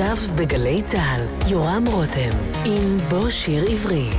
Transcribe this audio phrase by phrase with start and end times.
[0.00, 2.30] עכשיו בגלי צה"ל, יורם רותם,
[2.64, 4.10] עם בוא שיר עברי.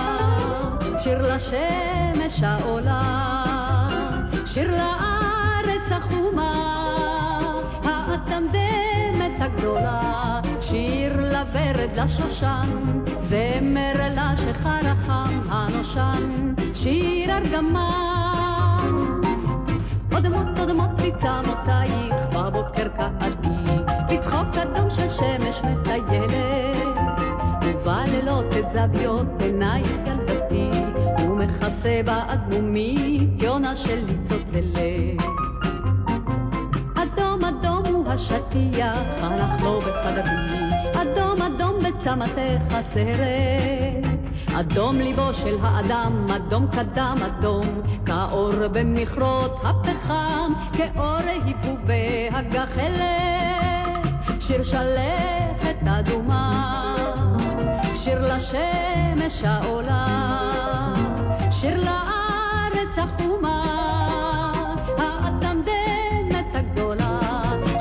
[1.03, 3.87] שיר לשמש העולה,
[4.45, 6.77] שיר לארץ החומה,
[8.37, 12.69] האטמדמת הגדולה, שיר לוורד לשושן,
[13.29, 18.91] זמר לשחר החם הנושן, שיר ארגמן.
[20.13, 26.97] אודמות אודמות מצמותייך בבוקר קעתי, בצחוק אדום של שמש מטיילת.
[27.63, 30.69] ובלילות את זוויות עינייך ילדתי,
[31.19, 35.46] ומכסה באדמומית יונה שלי צוצלת.
[38.17, 44.07] השטיח, הלך לו בחדרי, אדום אדום בצמתך הסרט.
[44.59, 47.67] אדום ליבו של האדם, אדום קדם אדום,
[48.05, 54.07] כאור במכרות הפחם, כאור היפובי הגחלת.
[54.39, 56.95] שיר שלכת אדומה,
[57.95, 60.07] שיר לשמש העולה,
[61.51, 63.63] שיר לארץ החומה,
[64.97, 65.76] האטמדמת הגדולה,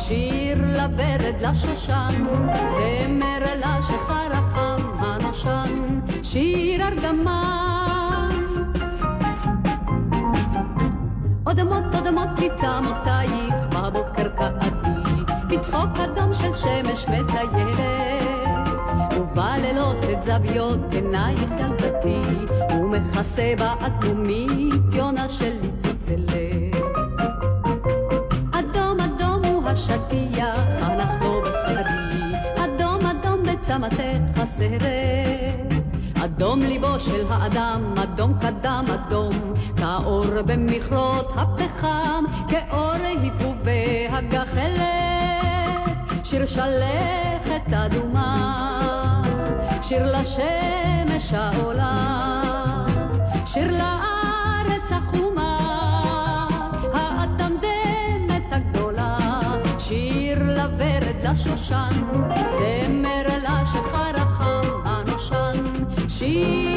[0.08, 8.30] שיר לברד לשושן, זמר לשחר החם הנושן, שיר ארגמן.
[11.46, 14.68] אודמות אודמות מצמותייך בבוקר קעתי,
[15.48, 18.36] בצחוק אדום של שמש מטיילת.
[19.16, 22.22] ובלילות את זוויות עינייך ילדתי,
[22.70, 26.75] ומכסה באטומית יונה שלי צוצלת.
[33.76, 35.82] בצמתך הסרט.
[36.24, 44.86] אדום ליבו של האדם, אדום קדם אדום, כאור במכרות הפחם, כאור היפובי הגחלת.
[46.24, 49.22] שיר שלכת אדומה,
[49.82, 52.86] שיר לשמש העולה,
[53.44, 54.15] שיר לארץ
[61.30, 62.02] לשושן,
[62.58, 65.62] זמר לשחר החם הנושן,
[66.08, 66.75] שיר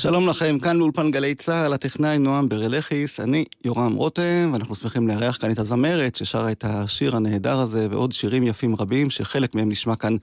[0.00, 5.36] שלום לכם, כאן לאולפן גלי צה"ל, הטכנאי נועם ברלכיס, אני יורם רותם, ואנחנו שמחים לארח
[5.40, 9.96] כאן את הזמרת ששרה את השיר הנהדר הזה ועוד שירים יפים רבים, שחלק מהם נשמע
[9.96, 10.16] כאן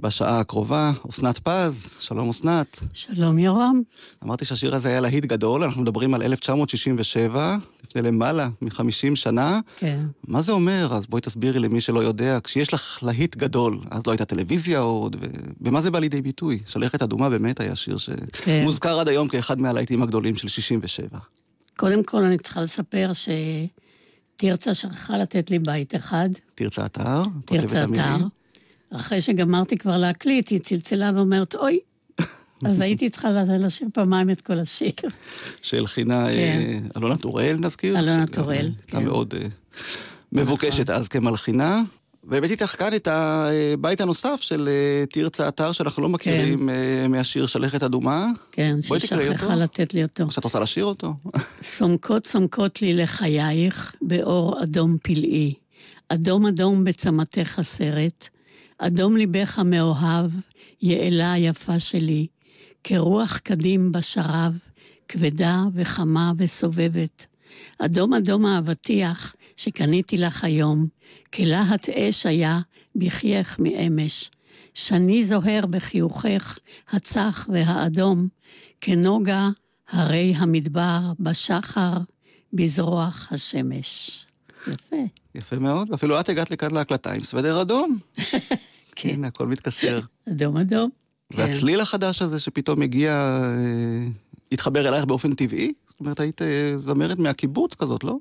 [0.00, 0.92] בשעה הקרובה.
[1.10, 2.80] אסנת פז, שלום אסנת.
[2.94, 3.82] שלום יורם.
[4.24, 9.60] אמרתי שהשיר הזה היה להיט גדול, אנחנו מדברים על 1967, לפני למעלה מ-50 שנה.
[9.76, 10.00] כן.
[10.28, 10.88] מה זה אומר?
[10.92, 15.16] אז בואי תסבירי למי שלא יודע, כשיש לך להיט גדול, אז לא הייתה טלוויזיה עוד,
[15.20, 16.58] ובמה זה בא לידי ביטוי?
[16.66, 19.00] שלכת אדומה באמת היה שיר שמוזכר כן.
[19.00, 21.18] עד היום כאחד מהלהיטים הגדולים של 67.
[21.76, 23.10] קודם כל אני צריכה לספר
[24.36, 26.28] שתרצה שכחה לתת לי בית אחד.
[26.54, 27.22] תרצה אתר?
[27.44, 28.16] תרצה אתר.
[28.90, 31.78] אחרי שגמרתי כבר להקליט, היא צלצלה ואומרת, אוי,
[32.66, 34.92] אז הייתי צריכה לשיר פעמיים את כל השיר.
[35.62, 36.82] שהלחינה כן.
[36.96, 37.98] אלונה טוראל, נזכיר?
[37.98, 38.96] אלונה טוראל, כן.
[38.96, 39.34] הייתה מאוד
[40.32, 41.82] מבוקשת אז כמלחינה.
[42.24, 44.68] והבאתי איתך כאן את הבית הנוסף של
[45.10, 47.10] תרצה אתר, שאנחנו לא מכירים כן.
[47.10, 48.26] מהשיר שלכת אדומה.
[48.52, 50.30] כן, ששכחה לתת לי אותו.
[50.30, 51.14] שאת רוצה לשיר אותו?
[51.62, 55.54] סומקות סומקות לי לחייך באור אדום פלאי,
[56.08, 58.28] אדום אדום בצמתך הסרט,
[58.78, 60.30] אדום ליבך מאוהב,
[60.82, 62.26] יעלה יפה שלי,
[62.84, 64.58] כרוח קדים בשרב,
[65.08, 67.26] כבדה וחמה וסובבת.
[67.78, 70.86] אדום אדום האבטיח שקניתי לך היום,
[71.34, 72.60] כלהט אש היה
[72.96, 74.30] בחייך מאמש.
[74.74, 76.58] שני זוהר בחיוכך,
[76.90, 78.28] הצח והאדום,
[78.80, 79.48] כנוגה
[79.90, 81.92] הרי המדבר בשחר,
[82.52, 84.24] בזרוח השמש.
[84.66, 84.96] יפה.
[85.34, 87.98] יפה מאוד, ואפילו את הגעת לכאן להקלטה עם סוודר אדום.
[88.96, 89.08] כן.
[89.08, 90.00] הנה, הכל מתקשר.
[90.28, 90.90] אדום אדום.
[91.30, 94.08] והצליל החדש הזה שפתאום הגיע, אה,
[94.52, 95.72] התחבר אלייך באופן טבעי?
[95.92, 96.40] זאת אומרת, היית
[96.76, 98.16] זמרת מהקיבוץ כזאת, לא?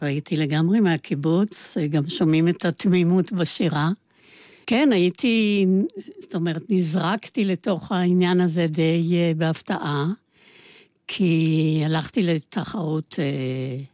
[0.00, 3.90] הייתי לגמרי מהקיבוץ, גם שומעים את התמימות בשירה.
[4.66, 5.66] כן, הייתי,
[6.20, 10.06] זאת אומרת, נזרקתי לתוך העניין הזה די בהפתעה,
[11.06, 13.84] כי הלכתי לתחרות אה,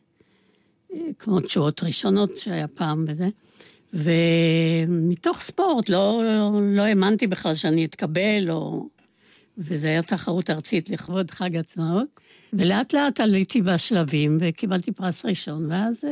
[1.19, 3.29] כמו תשואות ראשונות שהיה פעם בזה,
[3.95, 8.87] ומתוך ספורט, לא, לא, לא האמנתי בכלל שאני אתקבל, או...
[9.58, 12.06] וזו הייתה תחרות ארצית לכבוד חג עצמאות,
[12.52, 16.05] ולאט לאט עליתי בשלבים וקיבלתי פרס ראשון, ואז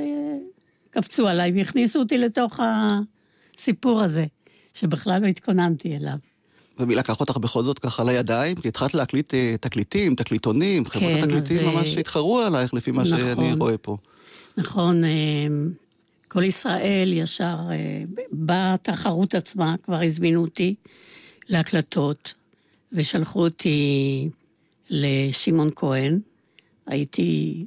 [0.91, 4.25] קפצו עליי והכניסו אותי לתוך הסיפור הזה,
[4.75, 6.17] שבכלל לא התכוננתי אליו.
[6.79, 8.57] ומי לקח אותך בכל זאת ככה לידיים?
[8.57, 12.91] כי התחלת להקליט אה, תקליטים, תקליטונים, חברות כן, התקליטים אז, ממש אה, התחרו עלייך לפי
[12.91, 13.59] מה שאני נכון.
[13.59, 13.97] רואה פה.
[14.57, 15.11] נכון, אה,
[16.29, 18.03] כל ישראל ישר, אה,
[18.33, 20.75] בתחרות עצמה כבר הזמינו אותי
[21.49, 22.35] להקלטות,
[22.93, 24.29] ושלחו אותי
[24.91, 26.21] לשמעון כהן.
[26.87, 27.65] הייתי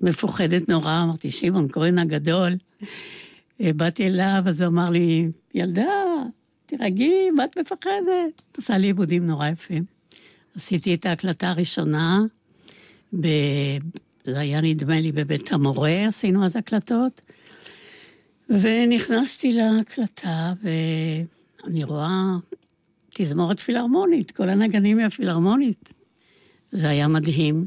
[0.00, 2.52] מפוחדת נורא, אמרתי, שמעון כהן הגדול.
[3.60, 5.84] אה, באתי אליו, אז הוא אמר לי, ילדה,
[6.66, 8.42] תירגעי, מה את מפחדת?
[8.58, 9.84] עשה לי עיבודים נורא יפים.
[10.54, 12.20] עשיתי את ההקלטה הראשונה,
[13.20, 13.26] ב...
[14.24, 17.20] זה היה נדמה לי בבית המורה, עשינו אז הקלטות,
[18.48, 22.36] ונכנסתי להקלטה, ואני רואה
[23.20, 25.92] תזמורת פילהרמונית, כל הנגנים מהפילהרמונית.
[26.70, 27.66] זה היה מדהים.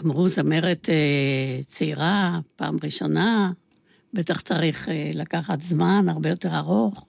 [0.00, 3.52] אמרו, זמרת אה, צעירה, פעם ראשונה,
[4.14, 7.06] בטח צריך אה, לקחת זמן הרבה יותר ארוך.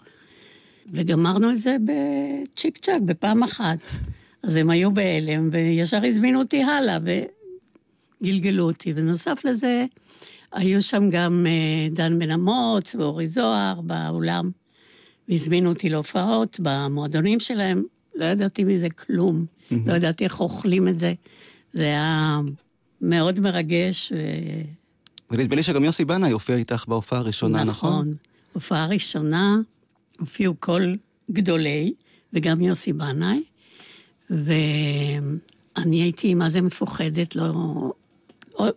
[0.94, 3.90] וגמרנו את זה בצ'יק צ'אק, בפעם אחת.
[4.44, 6.98] אז הם היו בהלם, וישר הזמינו אותי הלאה,
[8.22, 8.94] וגלגלו אותי.
[8.96, 9.86] ונוסף לזה,
[10.52, 14.50] היו שם גם אה, דן בן אמוץ ואורי זוהר באולם,
[15.32, 17.84] והזמינו אותי להופעות במועדונים שלהם.
[18.16, 21.14] לא ידעתי מזה כלום, לא ידעתי איך אוכלים את זה.
[21.74, 22.40] זה היה
[23.02, 24.12] מאוד מרגש.
[24.16, 24.18] ו...
[25.32, 27.90] ונדמה לי שגם יוסי בנאי הופיע איתך בהופעה הראשונה, נכון?
[27.92, 28.14] נכון.
[28.54, 29.58] הופעה ראשונה,
[30.20, 30.82] הופיעו כל
[31.32, 31.94] גדולי,
[32.34, 33.44] וגם יוסי בנאי,
[34.30, 37.64] ואני הייתי מה זה מפוחדת, לא...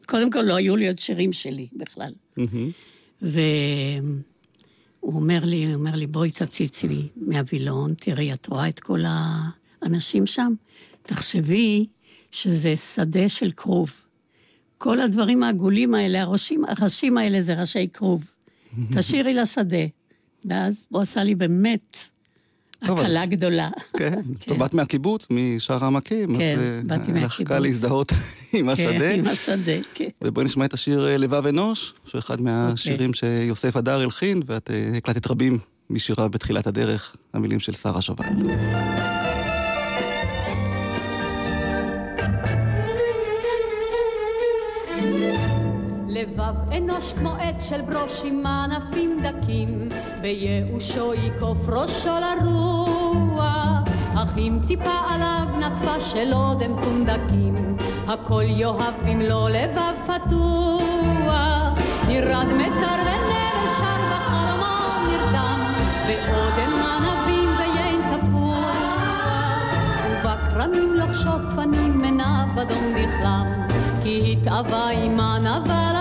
[0.06, 2.12] קודם כל, לא היו לי עוד שירים שלי בכלל.
[2.36, 2.70] מהמם.
[5.04, 9.00] והוא אומר לי, הוא אומר לי, בואי תציצי מהווילון, תראי, את רואה את כל
[9.82, 10.52] האנשים שם?
[11.02, 11.86] תחשבי
[12.30, 13.92] שזה שדה של כרוב.
[14.78, 18.24] כל הדברים העגולים האלה, הראשים, הראשים האלה זה ראשי כרוב.
[18.96, 19.86] תשאירי לשדה.
[20.44, 21.98] ואז הוא עשה לי באמת
[22.82, 23.69] הקלה גדולה.
[23.99, 27.67] כן, טוב, באת מהקיבוץ, משער העמקים, כן, אה, באתי היה לך קל מהקיבוץ.
[27.67, 28.12] להזדהות
[28.53, 29.11] עם כן, השדה.
[29.11, 30.09] עם השדה, כן.
[30.25, 34.97] ובואי נשמע את השיר אה, לבב אנוש, שהוא אחד מהשירים שיוסף הדר הלחין, ואת אה,
[34.97, 35.59] הקלטת רבים
[35.91, 38.25] משיריו בתחילת הדרך, המילים של שרה שובל.
[46.76, 49.88] אנוש כמו עט של ברוש עם ענפים דקים,
[50.21, 53.82] בייאושו יקוף ראשו לרוח,
[54.15, 57.55] אך אם טיפה עליו נטפה של אודם פונדקים,
[58.09, 61.79] הכל יאהב במלוא לבב פתוח,
[62.09, 65.61] נרד מטר ונבל שר בחלומו נרדם,
[66.06, 68.76] באודם ענבים ויין תפוח,
[70.11, 73.47] ובכרמים לוחשות גפנים מנב אדום נכלם,
[74.03, 75.94] כי התאווה עמה נבל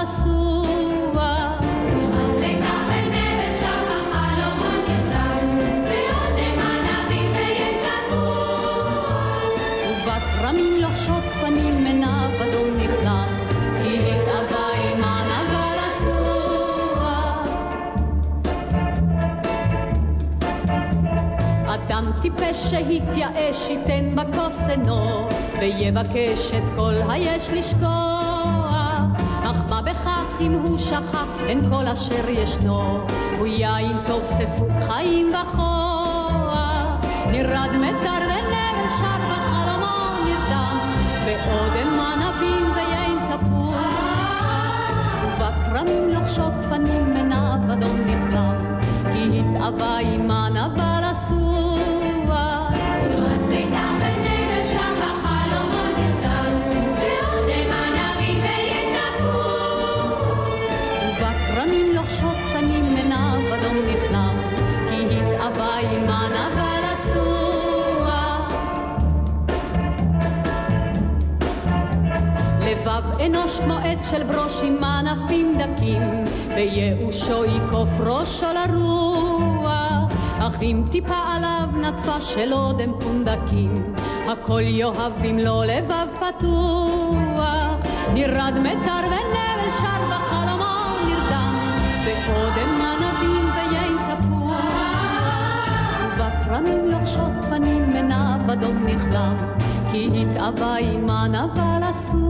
[22.54, 25.28] אדם טיפש שהתייאש ייתן בכוס עינו,
[25.60, 28.74] ויבקש את כל היש לשכוח.
[29.44, 33.06] אך מה בכך אם הוא שכח אין כל אשר ישנו,
[33.38, 36.58] הוא יין טוב ספוג חיים וכוח.
[37.32, 40.78] נרד מטר ונבל שר בחלומו נרדם,
[41.26, 43.76] באודם ענבים ויין תפוח.
[45.26, 48.58] ובכרמים לחשות גפנים מנב אדום נכלם,
[49.14, 50.93] כי התאווה עמה נבל
[73.26, 76.02] אנוש כמו עץ של ברוש עם ענפים דקים,
[76.56, 83.74] בייאושו יקוף ראשו לרוח, אך אם טיפה עליו נטפה של אודם פונדקים,
[84.28, 87.44] הכל יאהב במלוא לבב פתוח,
[88.14, 90.74] נרד מטר ונבל שר בחלומו
[91.08, 91.56] נרדם,
[92.06, 94.74] באודם ענבים ויין תפוח.
[96.08, 99.36] ובכרמים לוחשות גפנים מנב אדום נכלם,
[99.92, 102.23] כי התאווה עמה נבל אסוח.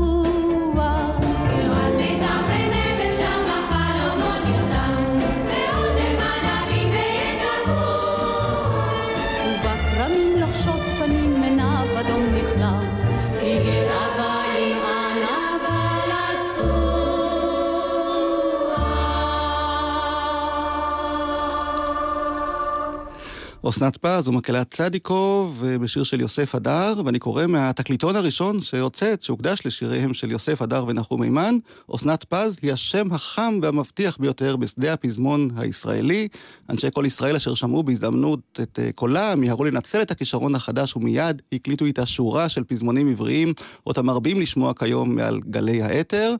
[23.69, 30.13] אסנת פז ומקהלת צדיקוב בשיר של יוסף הדר, ואני קורא מהתקליטון הראשון שהוצאת, שהוקדש לשיריהם
[30.13, 31.57] של יוסף הדר ונחום מימן.
[31.95, 36.27] אסנת פז היא השם החם והמבטיח ביותר בשדה הפזמון הישראלי.
[36.69, 41.41] אנשי כל ישראל אשר שמעו בהזדמנות את אה, קולה, מיהרו לנצל את הכישרון החדש ומיד
[41.53, 43.53] הקליטו איתה שורה של פזמונים עבריים,
[43.87, 46.35] אותם מרבים לשמוע כיום מעל גלי האתר.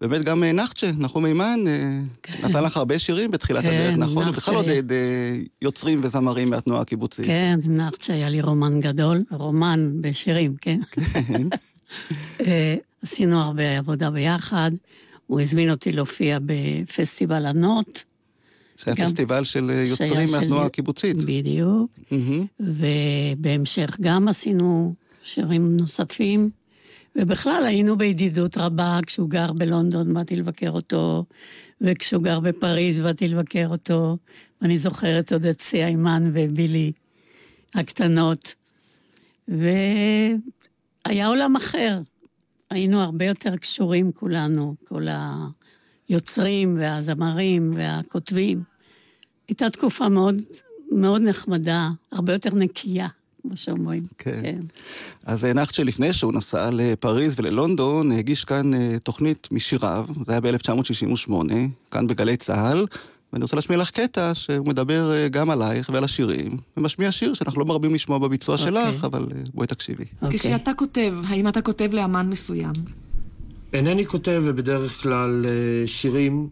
[0.00, 2.48] באמת גם אה, נחצ'ה, נחום מימן, אה, כן.
[2.48, 4.26] נתן לך הרבה שירים בתחילת כן, הדרך, נכון?
[4.26, 4.96] הוא בכלל עודד אה,
[5.62, 7.26] יוצרים וזמרים מהתנועה הקיבוצית.
[7.26, 10.80] כן, עם נחצ'ה היה לי רומן גדול, רומן בשירים, כן.
[10.90, 11.48] כן.
[13.02, 14.70] עשינו הרבה עבודה ביחד,
[15.26, 18.02] הוא הזמין אותי להופיע בפסטיבל הנוט.
[18.78, 21.16] זה היה פסטיבל של יוצרים מהתנועה הקיבוצית.
[21.16, 21.98] בדיוק.
[22.60, 26.50] ובהמשך גם עשינו שירים נוספים.
[27.16, 31.24] ובכלל היינו בידידות רבה, כשהוא גר בלונדון באתי לבקר אותו,
[31.80, 34.16] וכשהוא גר בפריז באתי לבקר אותו.
[34.60, 36.92] ואני זוכרת עוד את סי איימן ובילי
[37.74, 38.54] הקטנות.
[39.48, 42.00] והיה עולם אחר.
[42.70, 45.06] היינו הרבה יותר קשורים כולנו, כל
[46.08, 48.62] היוצרים והזמרים והכותבים.
[49.48, 50.34] הייתה תקופה מאוד,
[50.92, 53.08] מאוד נחמדה, הרבה יותר נקייה.
[53.48, 54.02] כמו שאומרים.
[54.18, 54.38] כן.
[54.42, 54.60] כן.
[55.24, 61.32] אז הנחת שלפני שהוא נסע לפריז וללונדון, הגיש כאן אה, תוכנית משיריו, זה היה ב-1968,
[61.90, 62.86] כאן בגלי צה"ל,
[63.32, 67.60] ואני רוצה להשמיע לך קטע שהוא מדבר אה, גם עלייך ועל השירים, ומשמיע שיר שאנחנו
[67.60, 68.58] לא מרבים לשמוע בביצוע okay.
[68.58, 68.92] אוקיי.
[68.92, 70.04] שלך, אבל אה, בואי תקשיבי.
[70.04, 70.24] Okay.
[70.24, 70.38] אוקיי.
[70.38, 72.72] כשאתה כותב, האם אתה כותב לאמן מסוים?
[73.72, 75.46] אינני כותב בדרך כלל
[75.86, 76.48] שירים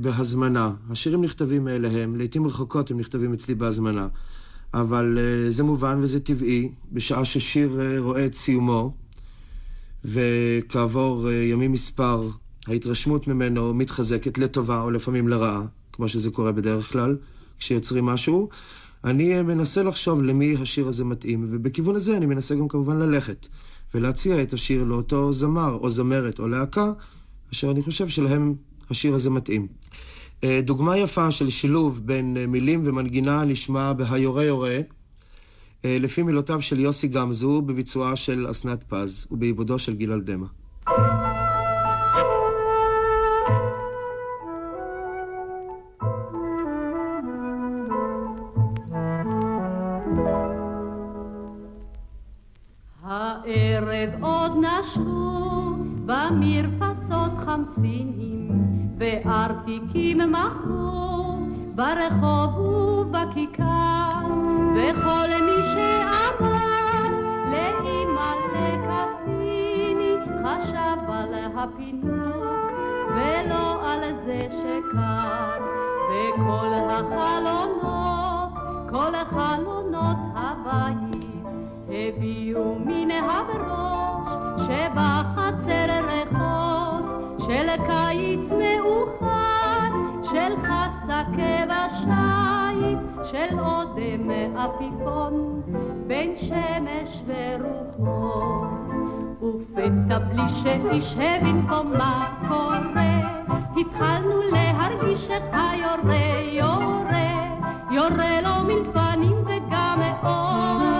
[0.00, 0.70] בהזמנה.
[0.90, 4.08] השירים נכתבים מאליהם, לעיתים רחוקות הם נכתבים אצלי בהזמנה.
[4.74, 8.94] אבל uh, זה מובן וזה טבעי, בשעה ששיר uh, רואה את סיומו,
[10.04, 12.28] וכעבור uh, ימים מספר,
[12.66, 15.62] ההתרשמות ממנו מתחזקת לטובה או לפעמים לרעה,
[15.92, 17.16] כמו שזה קורה בדרך כלל,
[17.58, 18.48] כשיוצרים משהו.
[19.04, 23.48] אני uh, מנסה לחשוב למי השיר הזה מתאים, ובכיוון הזה אני מנסה גם כמובן ללכת,
[23.94, 26.92] ולהציע את השיר לאותו זמר או זמרת או להקה,
[27.52, 28.54] אשר אני חושב שלהם
[28.90, 29.66] השיר הזה מתאים.
[30.44, 34.78] אה, דוגמה יפה של שילוב בין אה, מילים ומנגינה נשמע ב"היורה יורה",
[35.84, 40.46] אה, לפי מילותיו של יוסי גמזו, בביצועה של אסנת פז ובעיבודו של גיל אלדמה.
[53.02, 55.74] הערב עוד נשבו
[56.06, 58.21] במרפסות חמסינים
[59.02, 61.38] וארטיקים מכרו
[61.74, 64.26] ברחוב ובכיכר,
[64.74, 67.08] וכל מי שעבר
[67.52, 72.44] לאמא לקסיני חשב על הפינוק
[73.16, 75.64] ולא על זה שקר,
[76.10, 78.52] וכל החלונות,
[78.90, 81.24] כל חלונות הבית
[81.88, 86.61] הביאו מן הבראש שבחצר ריחות
[87.52, 89.90] של קיץ מאוחד,
[90.22, 95.62] של חסקה ושיט, של אודם עפיפון,
[96.06, 98.68] בין שמש ורוחות.
[99.42, 103.20] ופתע בלי שאיש הבין פה מה קורה,
[103.76, 107.32] התחלנו להרגיש איך היורה יורה,
[107.90, 110.91] יורה לו מלפנים וגם מעורר,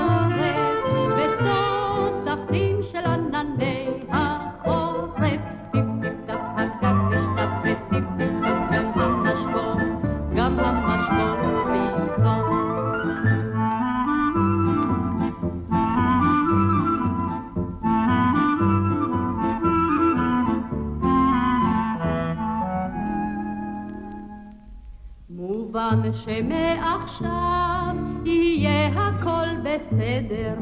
[26.13, 27.95] שמעכשיו
[28.25, 30.55] יהיה הכל בסדר,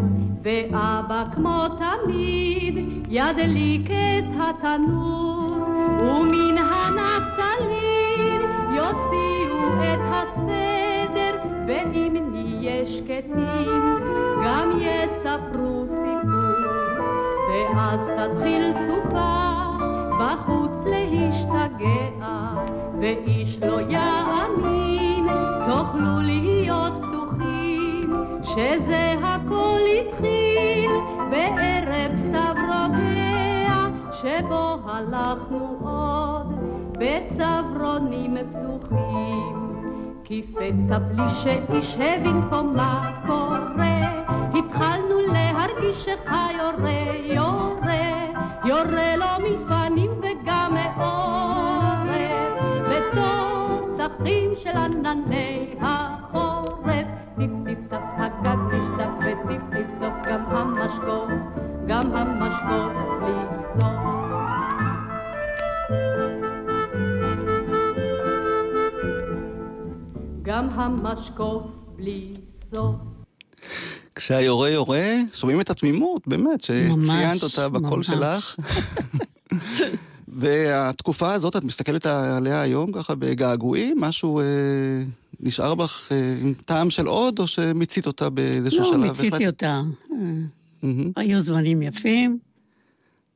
[0.42, 5.56] ואבא כמו תמיד ידליק את התנור,
[6.00, 8.42] ומן הנפתלין
[8.74, 11.34] יוציאו את הסדר,
[11.66, 13.82] ואם נהיה שקטים
[14.44, 16.60] גם יספרו סיפור,
[17.48, 19.59] ואז תתחיל סופה
[20.20, 22.26] בחוץ להשתגע,
[23.00, 25.26] ואיש לא יאמין
[25.68, 28.12] תוכלו להיות בטוחים
[28.42, 30.90] שזה הכל התחיל
[31.30, 36.46] בערב סתיו רוגע שבו הלכנו עוד
[36.98, 39.60] בצברונים פתוחים.
[40.24, 43.99] כי פתע בלי שאיש הבין פה מה קורה
[45.60, 48.02] להרגישך יורה, יורה,
[48.64, 52.52] יורה לו מפנים וגם מעורף,
[52.88, 57.06] ותותחים של ענני החורף.
[57.38, 61.30] טיפ טיפ טף הגג נשטף וטיפ טיפ טוף גם המשקוף,
[61.86, 63.60] גם המשקוף בלי
[70.42, 71.62] גם המשקוף
[71.96, 72.34] בלי
[72.74, 73.09] סוף.
[74.20, 78.06] כשהיורה יורה, שומעים את התמימות, באמת, שציינת אותה בקול ממש.
[78.06, 78.56] שלך.
[80.28, 84.00] והתקופה הזאת, את מסתכלת עליה היום ככה בגעגועים?
[84.00, 84.44] משהו אה,
[85.40, 89.00] נשאר בך אה, עם טעם של עוד, או שמיצית אותה באיזשהו לא, שלב?
[89.00, 89.66] מיציתי אותה.
[89.66, 89.82] אה,
[90.82, 91.12] מהמם.
[91.16, 92.38] היו זמנים יפים,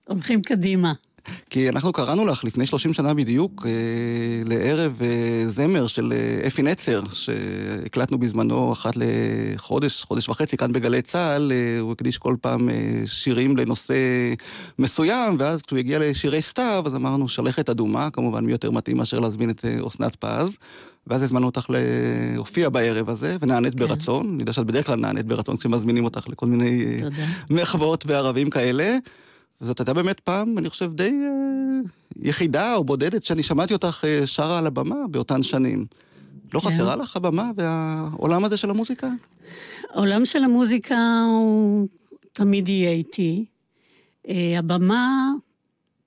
[0.08, 0.92] הולכים קדימה.
[1.50, 3.72] כי אנחנו קראנו לך לפני 30 שנה בדיוק, אה,
[4.44, 11.02] לערב אה, זמר של אה, אפי נצר, שהקלטנו בזמנו אחת לחודש, חודש וחצי כאן בגלי
[11.02, 13.94] צה"ל, אה, הוא הקדיש כל פעם אה, שירים לנושא
[14.78, 19.20] מסוים, ואז כשהוא הגיע לשירי סתיו, אז אמרנו שלכת אדומה, כמובן מי יותר מתאים מאשר
[19.20, 20.58] להזמין את אה, אסנת פז.
[21.06, 24.30] ואז הזמנו אותך להופיע בערב הזה, ונענית ברצון.
[24.34, 27.24] אני יודע שאת בדרך כלל נענית ברצון כשמזמינים אותך לכל מיני אה, תודה.
[27.50, 28.96] מחוות וערבים כאלה.
[29.60, 31.80] זאת הייתה באמת פעם, אני חושב, די אה,
[32.22, 35.86] יחידה או בודדת שאני שמעתי אותך אה, שרה על הבמה באותן שנים.
[36.54, 36.68] לא כן.
[36.68, 39.08] חסרה לך הבמה והעולם הזה של המוזיקה?
[39.94, 41.88] העולם של המוזיקה הוא
[42.32, 43.44] תמיד יהיה איתי.
[44.28, 45.30] אה, הבמה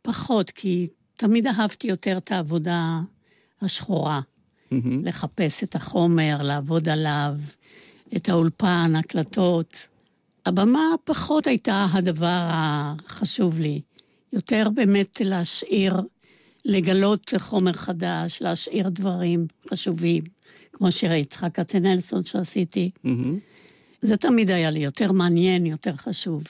[0.02, 3.00] פחות, כי תמיד אהבתי יותר את העבודה
[3.62, 4.22] השחורה.
[4.72, 5.06] מהמם.
[5.06, 7.34] לחפש את החומר, לעבוד עליו,
[8.16, 9.88] את האולפן, הקלטות.
[10.48, 13.82] הבמה פחות הייתה הדבר החשוב לי.
[14.34, 16.02] יותר באמת להשאיר,
[16.66, 20.24] לגלות חומר חדש, להשאיר דברים חשובים,
[20.74, 22.92] כמו שירי יצחק כצנלסון שעשיתי.
[23.04, 23.40] מהמם.
[24.02, 26.44] זה תמיד היה לי יותר מעניין, יותר חשוב.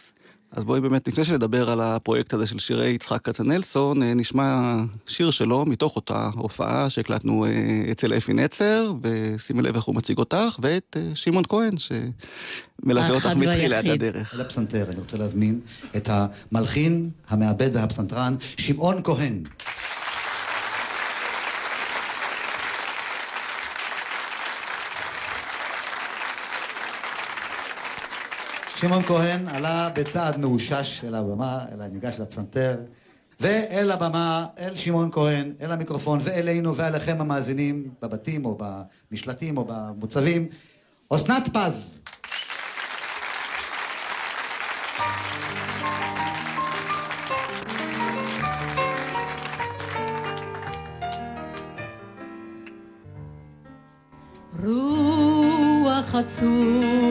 [0.52, 4.76] אז בואי באמת, לפני שנדבר על הפרויקט הזה של שירי יצחק כצנלסון, אה, נשמע
[5.06, 10.18] שיר שלו מתוך אותה הופעה שהקלטנו אה, אצל אפי נצר, ושימי לב איך הוא מציג
[10.18, 13.86] אותך, ואת אה, שמעון כהן, שמלווה אותך מתחילת.
[13.88, 14.36] הדרך.
[14.36, 15.60] אל הפסנתר, אני רוצה להזמין
[15.96, 19.44] את המלחין, המעבד והפסנתרן, שמעון כהן.
[28.80, 32.76] שמעון כהן עלה בצעד מאושש אל הבמה, אל הניגש לפסנתר,
[33.40, 38.58] ואל הבמה, אל שמעון כהן, אל המיקרופון, ואלינו ואליכם המאזינים בבתים או
[39.12, 40.48] במשלטים או במוצבים,
[41.10, 42.02] אסנת פז.
[54.64, 57.07] רוח עצוב,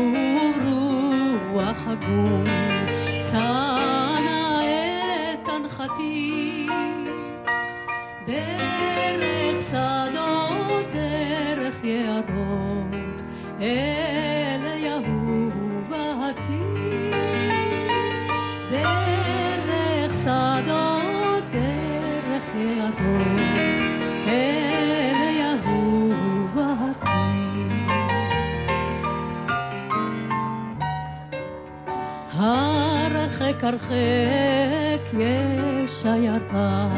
[33.56, 36.88] הרחק הרחק יש עיירה,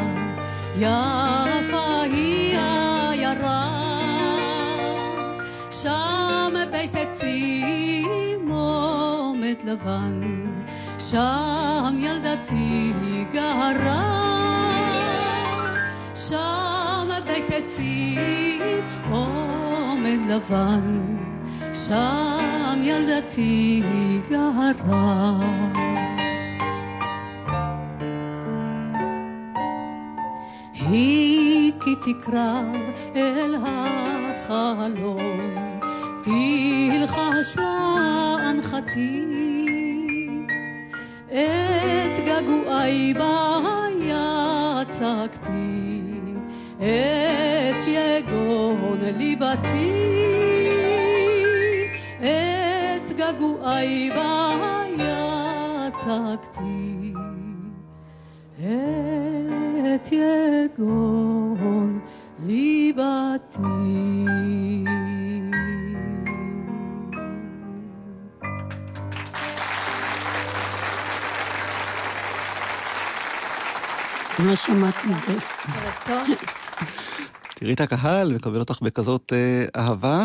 [0.76, 3.68] יפה היא העיירה.
[5.70, 10.20] שם בית עצים עומד לבן,
[10.98, 12.92] שם ילדתי
[13.32, 14.28] גרה.
[16.14, 21.14] שם בית עצים עומד לבן,
[21.72, 23.82] שם ילדתי
[24.30, 25.97] גרה.
[32.08, 32.66] תקרב
[33.16, 35.40] אל החלום,
[36.22, 39.24] תלחש לאנחתי.
[41.28, 43.58] את געגועי בה
[44.88, 46.00] יצקתי,
[46.78, 49.92] את יגון ליבתי.
[52.18, 54.54] את געגועי בה
[55.96, 57.12] יצקתי,
[58.58, 61.67] את יגון
[62.48, 63.58] ליבתי.
[74.38, 75.38] לא שמעתי את זה.
[77.54, 80.24] תראי את הקהל, מקבל אותך בכזאת אה, אהבה.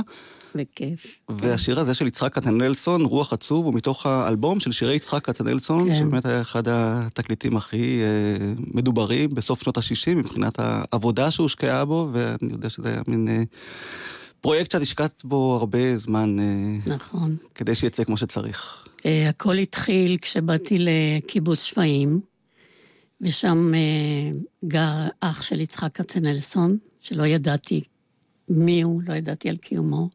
[0.56, 1.20] בכיף.
[1.30, 5.96] והשיר הזה של יצחק כצנלסון, רוח עצוב, הוא מתוך האלבום של שירי יצחק כצנלסון, כן.
[5.96, 12.54] שבאמת היה אחד התקליטים הכי אה, מדוברים בסוף שנות ה-60 מבחינת העבודה שהושקעה בו, ואני
[12.54, 13.44] יודע שזה היה מין אה,
[14.42, 17.36] פרויקט שאת השקעת בו הרבה זמן אה, נכון.
[17.56, 18.88] כדי שיצא כמו שצריך.
[19.06, 22.22] אה, הכל התחיל כשבאתי לקיבוץ שפיים,
[23.22, 27.84] ושם אה, גר אח של יצחק כצנלסון, שלא ידעתי
[28.50, 30.10] מי הוא, לא ידעתי על קיומו.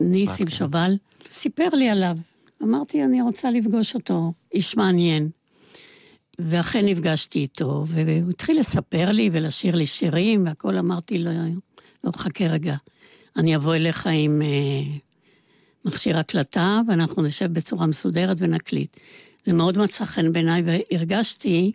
[0.00, 0.96] וניסים שובל
[1.30, 2.16] סיפר לי עליו.
[2.62, 5.28] אמרתי, אני רוצה לפגוש אותו, איש מעניין.
[6.38, 11.30] ואכן נפגשתי איתו, והוא התחיל לספר לי ולשיר לי שירים, והכול אמרתי לו,
[12.04, 12.76] לא, חכה רגע,
[13.36, 14.82] אני אבוא אליך עם אה,
[15.84, 18.96] מכשיר הקלטה, ואנחנו נשב בצורה מסודרת ונקליט.
[19.44, 21.72] זה מאוד מצא חן בעיניי, והרגשתי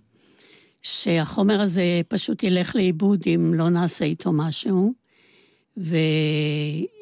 [0.88, 4.94] שהחומר הזה פשוט ילך לאיבוד אם לא נעשה איתו משהו.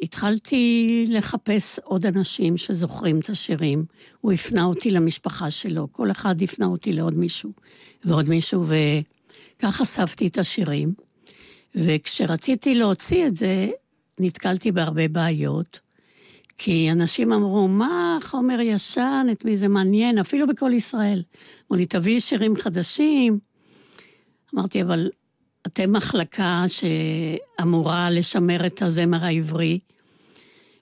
[0.02, 3.86] והתחלתי לחפש עוד אנשים שזוכרים את השירים.
[4.21, 7.52] הוא הפנה אותי למשפחה שלו, כל אחד הפנה אותי לעוד מישהו
[8.06, 10.93] ועוד מישהו, וכך אספתי את השירים.
[11.76, 13.69] וכשרציתי להוציא את זה,
[14.19, 15.80] נתקלתי בהרבה בעיות,
[16.58, 21.24] כי אנשים אמרו, מה חומר ישן, את מי זה מעניין, אפילו בכל ישראל.
[21.71, 23.39] אמרו לי, תביאי שירים חדשים.
[24.56, 25.10] אמרתי, אבל
[25.68, 29.80] אתם מחלקה שאמורה לשמר את הזמר העברי.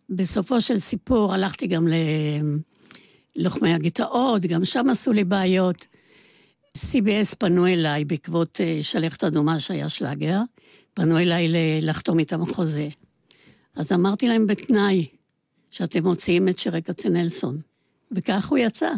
[0.10, 1.88] בסופו של סיפור הלכתי גם
[3.36, 5.88] ללוחמי הגטאות, גם שם עשו לי בעיות.
[6.78, 10.40] CBS פנו אליי בעקבות אה, שלכת אדומה שהיה שלאגר,
[10.94, 11.48] פנו אליי
[11.82, 12.88] לחתום איתם חוזה.
[13.76, 15.08] אז אמרתי להם בתנאי
[15.72, 17.62] שאתם מוציאים את שירי כצנלסון,
[18.12, 18.92] וכך הוא יצא.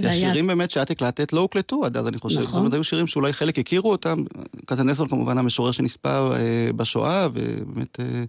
[0.00, 2.36] כי השירים באמת שאת הקלטת לא הוקלטו עד אז, אני חושב.
[2.36, 2.50] נכון.
[2.50, 4.24] זאת אומרת, היו שירים שאולי חלק הכירו אותם.
[4.64, 8.24] קטנסון כמובן המשורר שנספה אה, בשואה, ובאמת אה,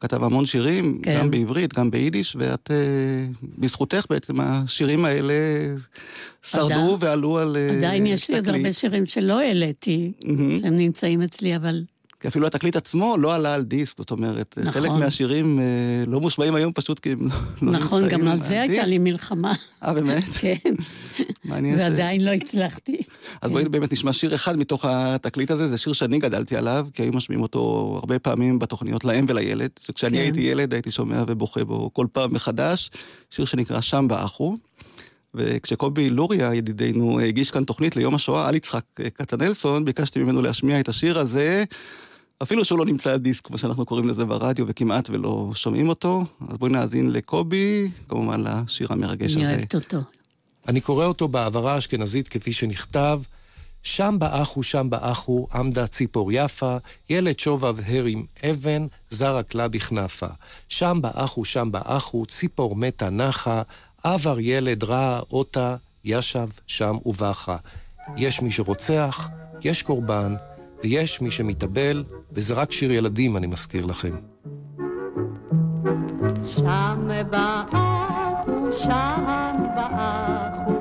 [0.00, 1.18] כתב המון שירים, כן.
[1.18, 3.26] גם בעברית, גם ביידיש, ואת, אה,
[3.58, 5.34] בזכותך בעצם השירים האלה
[6.42, 7.56] שרדו ועלו על...
[7.76, 10.60] עדיין יש לי עוד הרבה שירים שלא העליתי, mm-hmm.
[10.60, 11.82] שהם נמצאים אצלי, אבל
[12.20, 14.72] כי אפילו התקליט עצמו לא עלה על דיסק, זאת אומרת, נכון.
[14.72, 15.64] חלק מהשירים אה,
[16.06, 19.52] לא מושמעים היום פשוט כי הם לא, לא נכון, גם על זה הייתה לי מלחמה.
[19.84, 20.24] אה, באמת?
[20.40, 20.74] כן.
[21.44, 21.82] מעניין ש...
[21.82, 22.96] ועדיין לא הצלחתי.
[23.42, 23.52] אז כן.
[23.52, 27.12] בואי באמת נשמע שיר אחד מתוך התקליט הזה, זה שיר שאני גדלתי עליו, כי היו
[27.12, 30.22] משמיעים אותו הרבה פעמים בתוכניות לאם ולילד, שכשאני כן.
[30.22, 32.90] הייתי ילד הייתי שומע ובוכה בו כל פעם מחדש,
[33.30, 34.56] שיר שנקרא שם באחו.
[35.34, 40.88] וכשקובי לוריה, ידידנו, הגיש כאן תוכנית ליום השואה על יצחק כצנלסון, ביקשתי ממנו להשמיע את
[40.88, 41.64] השיר הזה.
[42.42, 46.24] אפילו שהוא לא נמצא על דיסק, כמו שאנחנו קוראים לזה ברדיו, וכמעט ולא שומעים אותו.
[46.48, 49.40] אז בואי נאזין לקובי, כמובן לשיר המרגש הזה.
[49.40, 49.98] אני אוהבת אותו.
[50.68, 53.20] אני קורא אותו בעברה האשכנזית כפי שנכתב.
[53.82, 56.76] שם באחו, שם באחו, עמדה ציפור יפה,
[57.10, 60.26] ילד שובב הרים אבן, זרק לה בכנפה.
[60.68, 63.62] שם באחו, שם באחו, ציפור מתה נחה,
[64.02, 67.56] עבר ילד רע אותה, ישב שם ובכה.
[68.16, 69.28] יש מי שרוצח,
[69.62, 70.34] יש קורבן,
[70.82, 74.14] ויש מי שמתאבל, וזה רק שיר ילדים, אני מזכיר לכם.
[76.46, 79.24] שם באחו, שם
[79.76, 80.72] באחו,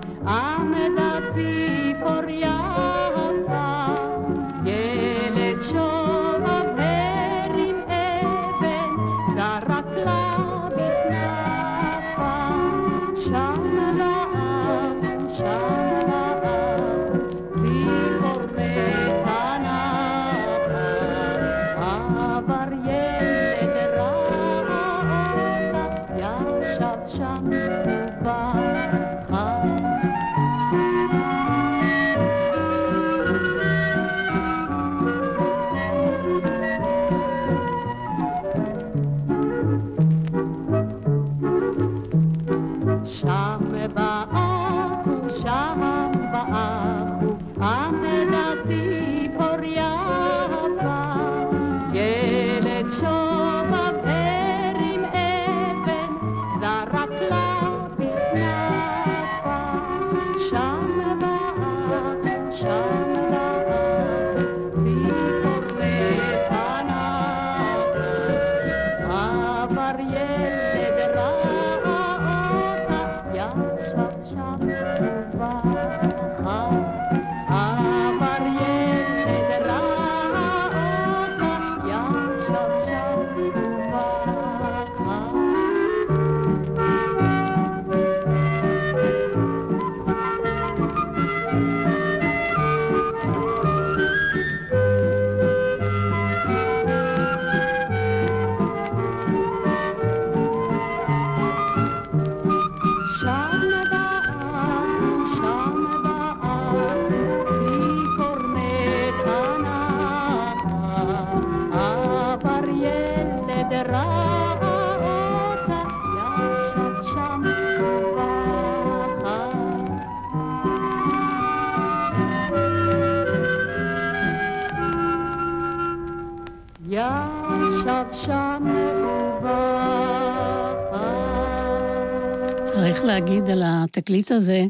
[134.10, 134.66] התקליט הזה,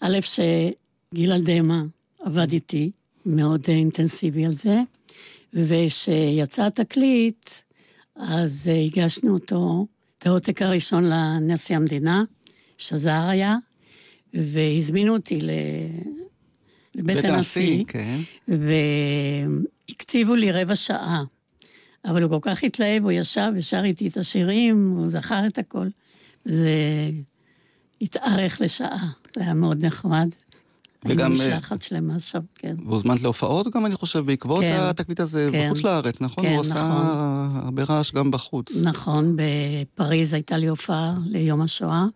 [0.00, 1.82] א', שגיל אלדמה
[2.20, 2.90] עבד איתי,
[3.26, 4.80] מאוד אינטנסיבי על זה,
[5.54, 7.48] ושיצא התקליט,
[8.16, 9.86] אז הגשנו אותו,
[10.18, 12.24] את העותק הראשון לנשיא המדינה,
[12.78, 13.56] שזר היה,
[14.34, 15.50] והזמינו אותי ל...
[16.94, 18.18] לבית הנשיא, כן.
[19.88, 21.24] והקציבו לי רבע שעה.
[22.04, 25.86] אבל הוא כל כך התלהב, הוא ישב ושר איתי את השירים, הוא זכר את הכל.
[26.44, 26.70] זה
[28.02, 30.28] התארך לשעה, זה היה מאוד נחמד.
[31.04, 31.32] וגם...
[31.32, 32.76] היינו משלחת שלמה שם, כן.
[32.86, 35.66] והוזמנת להופעות גם, אני חושב, בעקבות כן, התקליט הזה כן.
[35.66, 36.44] בחוץ לארץ, נכון?
[36.44, 37.56] כן, הוא עשה נכון.
[37.64, 38.76] הרבה רעש גם בחוץ.
[38.82, 42.06] נכון, בפריז הייתה לי הופעה ליום השואה.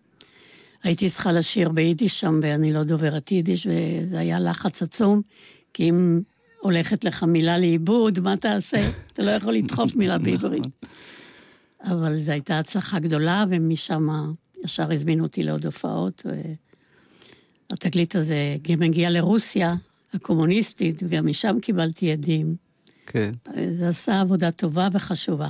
[0.82, 5.20] הייתי צריכה לשיר ביידיש שם, ואני לא דוברת יידיש, וזה היה לחץ עצום,
[5.74, 6.20] כי אם
[6.60, 8.90] הולכת לך מילה לאיבוד, מה תעשה?
[9.12, 10.66] אתה לא יכול לדחוף מילה בעברית.
[11.84, 14.08] אבל זו הייתה הצלחה גדולה, ומשם
[14.64, 16.26] ישר הזמינו אותי לעוד הופעות.
[17.70, 19.74] והתקליט הזה גם הגיע לרוסיה
[20.14, 22.56] הקומוניסטית, וגם משם קיבלתי עדים.
[23.06, 23.32] כן.
[23.78, 25.48] זה עשה עבודה טובה וחשובה.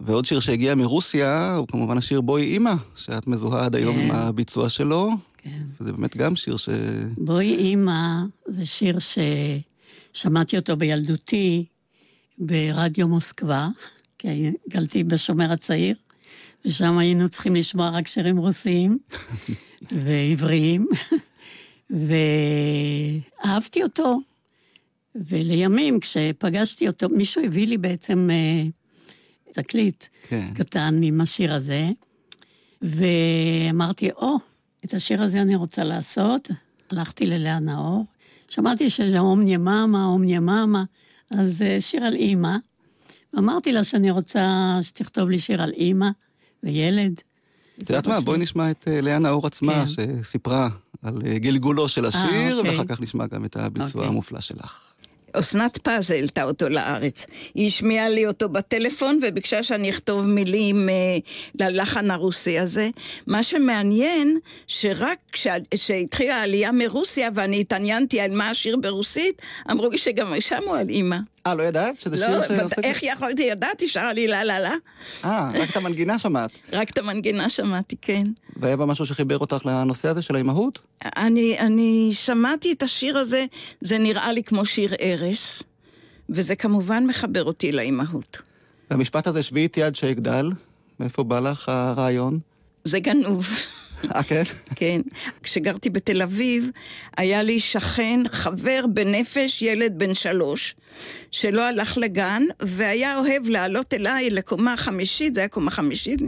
[0.00, 4.00] ועוד שיר שהגיע מרוסיה, הוא כמובן השיר בואי אימא, שאת מזוהה עד היום כן.
[4.00, 5.10] עם הביצוע שלו.
[5.38, 5.62] כן.
[5.78, 6.68] זה באמת גם שיר ש...
[7.18, 8.98] בואי אימא, זה שיר
[10.12, 11.64] ששמעתי אותו בילדותי
[12.38, 13.68] ברדיו מוסקבה,
[14.18, 15.96] כי גלתי בשומר הצעיר,
[16.64, 18.98] ושם היינו צריכים לשמוע רק שירים רוסיים
[20.04, 20.86] ועבריים,
[23.44, 24.20] ואהבתי אותו.
[25.14, 28.64] ולימים, כשפגשתי אותו, מישהו הביא לי בעצם אה,
[29.52, 30.54] תקליט כן.
[30.54, 31.90] קטן עם השיר הזה,
[32.82, 34.36] ואמרתי, או,
[34.84, 36.50] את השיר הזה אני רוצה לעשות.
[36.90, 38.04] הלכתי ללאה נאור,
[38.50, 40.84] שמעתי שזה אומניה מאמה, אומניה מאמה,
[41.30, 42.56] אז אה, שיר על אימא.
[43.32, 46.08] ואמרתי לה שאני רוצה שתכתוב לי שיר על אימא
[46.64, 47.20] וילד.
[47.82, 48.20] את יודעת מה?
[48.20, 50.22] בואי נשמע את אה, לאה נאור עצמה, כן.
[50.22, 50.68] שסיפרה
[51.02, 52.70] על אה, גלגולו של השיר, אוקיי.
[52.70, 54.06] ואחר כך נשמע גם את הביצוע אוקיי.
[54.06, 54.94] המופלא שלך.
[55.38, 57.26] אסנת פז העלתה אותו לארץ.
[57.54, 60.94] היא השמיעה לי אותו בטלפון וביקשה שאני אכתוב מילים אה,
[61.60, 62.90] ללחן הרוסי הזה.
[63.26, 65.18] מה שמעניין, שרק
[65.74, 70.88] כשהתחילה העלייה מרוסיה ואני התעניינתי על מה השיר ברוסית, אמרו לי שגם שם הוא על
[70.88, 71.16] אימא.
[71.46, 71.98] אה, לא ידעת?
[71.98, 72.76] שזה שיר לא, שעושה...
[72.82, 73.42] איך יכולתי?
[73.42, 74.74] ידעתי, שרה לי לה לה לה.
[75.24, 76.50] אה, רק את המנגינה שמעת.
[76.72, 78.22] רק את המנגינה שמעתי, כן.
[78.56, 80.80] והיה בה משהו שחיבר אותך לנושא הזה של האימהות?
[81.16, 83.44] אני, אני שמעתי את השיר הזה,
[83.80, 85.62] זה נראה לי כמו שיר ערש,
[86.28, 88.42] וזה כמובן מחבר אותי לאימהות.
[88.90, 90.50] והמשפט הזה, שבי איתי עד שאגדל,
[91.00, 92.38] מאיפה בא לך הרעיון?
[92.84, 93.46] זה גנוב.
[94.14, 94.42] אה, כן?
[94.76, 95.00] כן.
[95.42, 96.70] כשגרתי בתל אביב,
[97.16, 100.74] היה לי שכן, חבר בנפש, ילד בן שלוש,
[101.30, 106.20] שלא הלך לגן, והיה אוהב לעלות אליי לקומה חמישית, זה היה קומה חמישית,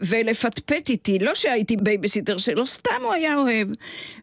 [0.00, 3.68] ולפטפט איתי, לא שהייתי בייביסיטר שלו, סתם הוא היה אוהב.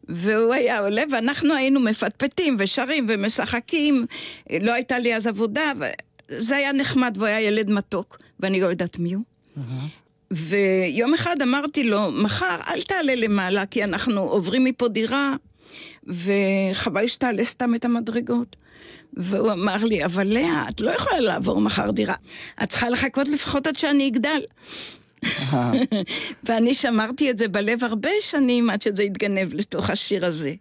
[0.10, 4.06] והוא היה עולה, ואנחנו היינו מפטפטים ושרים ומשחקים,
[4.62, 5.72] לא הייתה לי אז עבודה,
[6.30, 9.24] וזה היה נחמד, והוא היה ילד מתוק, ואני לא יודעת מי הוא.
[10.32, 15.36] ויום אחד אמרתי לו, מחר אל תעלה למעלה, כי אנחנו עוברים מפה דירה,
[16.08, 18.56] וחבל שתעלה סתם את המדרגות.
[19.13, 22.15] והוא אמר לי, אבל לאה, את לא יכולה לעבור מחר דירה.
[22.63, 24.41] את צריכה לחכות לפחות עד שאני אגדל.
[26.44, 30.54] ואני שמרתי את זה בלב הרבה שנים עד שזה התגנב לתוך השיר הזה.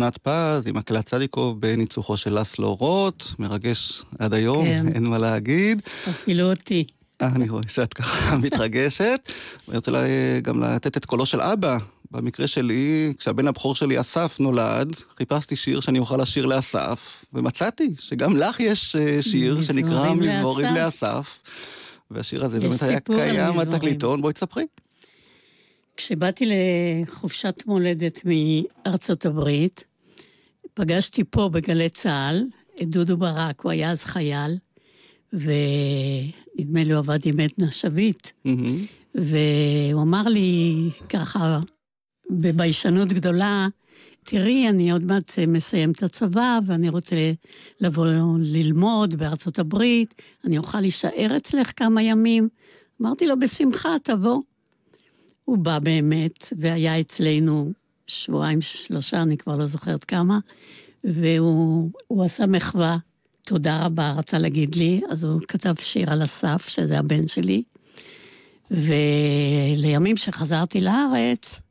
[0.00, 4.86] אסנת פז, עם מקהלת צדיקוב בניצוחו של לסלו רוט, מרגש עד היום, כן.
[4.94, 5.82] אין מה להגיד.
[6.10, 6.84] אפילו אותי.
[7.20, 9.32] אני רואה שאת ככה מתרגשת.
[9.68, 9.90] אני רוצה
[10.42, 11.78] גם לתת את קולו של אבא.
[12.10, 18.36] במקרה שלי, כשהבן הבכור שלי אסף נולד, חיפשתי שיר שאני אוכל לשיר לאסף, ומצאתי שגם
[18.36, 21.38] לך יש אה, שיר שנקרא מזמורים לאסף.
[22.10, 24.64] והשיר הזה באמת היה קיים בתקליטון, בואי תספרי.
[25.96, 29.84] כשבאתי לחופשת מולדת מארצות הברית,
[30.80, 32.44] פגשתי פה בגלי צה"ל
[32.82, 34.56] את דודו ברק, הוא היה אז חייל,
[35.32, 38.28] ונדמה לי הוא עבד עם עדנה שביט.
[38.28, 38.70] Mm-hmm.
[39.14, 40.74] והוא אמר לי
[41.08, 41.60] ככה,
[42.30, 43.68] בביישנות גדולה,
[44.22, 47.32] תראי, אני עוד מעט מסיים את הצבא, ואני רוצה
[47.80, 48.06] לבוא
[48.38, 50.14] ללמוד בארצות הברית,
[50.44, 52.48] אני אוכל להישאר אצלך כמה ימים.
[53.02, 54.40] אמרתי לו, בשמחה, תבוא.
[55.44, 57.72] הוא בא באמת, והיה אצלנו
[58.10, 60.38] שבועיים, שלושה, אני כבר לא זוכרת כמה,
[61.04, 62.96] והוא עשה מחווה,
[63.46, 67.62] תודה רבה, רצה להגיד לי, אז הוא כתב שיר על אסף, שזה הבן שלי,
[68.70, 71.62] ולימים שחזרתי לארץ,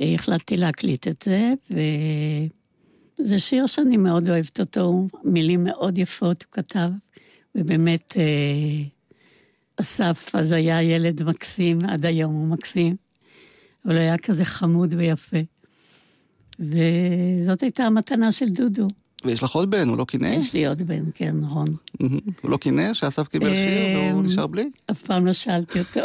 [0.00, 1.52] החלטתי להקליט את זה,
[3.20, 6.88] וזה שיר שאני מאוד אוהבת אותו, מילים מאוד יפות הוא כתב,
[7.54, 8.82] ובאמת אה,
[9.76, 12.96] אסף אז היה ילד מקסים, עד היום הוא מקסים,
[13.86, 15.36] אבל הוא היה כזה חמוד ויפה.
[16.60, 18.86] וזאת הייתה המתנה של דודו.
[19.24, 20.26] ויש לך עוד בן, הוא לא קינא?
[20.26, 21.66] יש לי עוד בן, כן, נכון.
[22.42, 24.70] הוא לא קינא שאסף קיבל שיר והוא אמ, נשאר בלי?
[24.90, 26.00] אף פעם לא שאלתי אותו.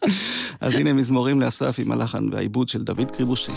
[0.60, 3.52] אז הנה מזמורים לאסף עם הלחן והעיבוד של דוד קריבושי.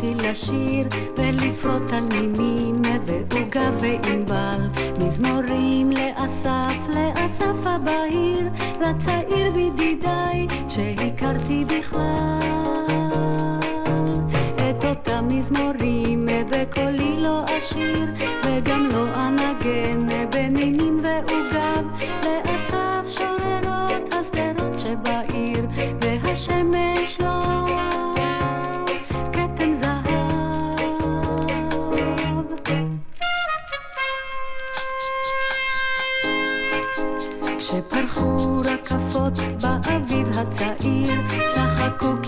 [0.00, 0.86] שביקשתי לשיר
[1.16, 2.74] ולפרוט על נימים
[3.06, 4.68] ועוגה וענבל
[5.02, 8.48] מזמורים לאסף, לאסף הבהיר
[8.80, 12.40] לצעיר בדידיי שהכרתי בכלל.
[14.70, 18.06] את אותם מזמורים בקולי לא אשיר
[18.44, 21.84] וגם לא אנגן בנימים ועוגב.
[22.24, 25.66] לאסף שוררות השדרות שבעיר
[26.00, 26.99] והשמש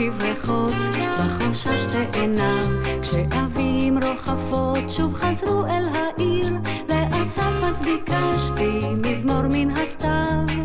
[0.02, 0.72] כברכות
[1.18, 6.52] בחשש תאנם כשאבים רוחפות שוב חזרו אל העיר
[6.88, 10.62] לאסף אז ביקשתי מזמור מן הסתיו.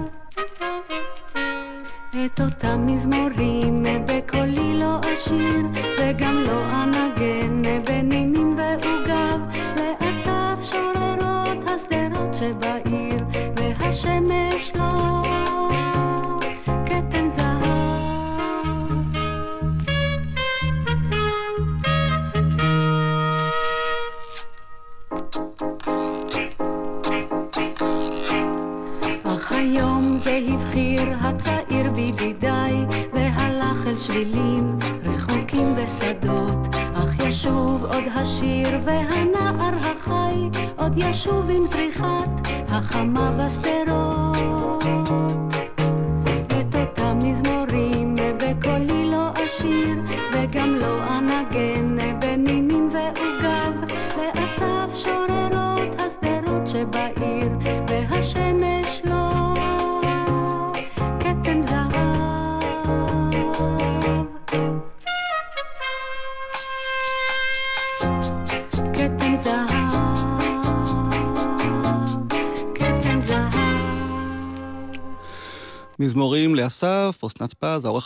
[2.10, 5.66] את אותם מזמורים בקולי לא אשיר
[6.00, 7.62] וגם לא אנגן